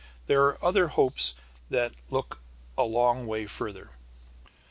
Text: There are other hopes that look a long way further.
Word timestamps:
There 0.25 0.43
are 0.45 0.65
other 0.65 0.87
hopes 0.87 1.35
that 1.69 1.93
look 2.09 2.39
a 2.75 2.81
long 2.85 3.27
way 3.27 3.45
further. 3.45 3.91